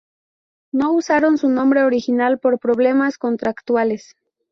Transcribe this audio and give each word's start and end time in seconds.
No 0.71 0.93
usaron 0.93 1.37
su 1.37 1.47
nombre 1.47 1.83
original 1.83 2.39
por 2.39 2.57
problemas 2.57 3.19
contractuales. 3.19 4.15